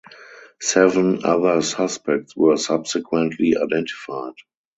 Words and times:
Seven 0.59 1.23
other 1.25 1.61
suspects 1.61 2.35
were 2.35 2.57
subsequently 2.57 3.55
identified. 3.55 4.33